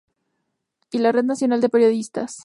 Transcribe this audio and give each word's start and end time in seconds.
Y 0.89 0.97
la 0.97 1.11
Red 1.11 1.25
Nacional 1.25 1.61
de 1.61 1.69
Periodistas. 1.69 2.39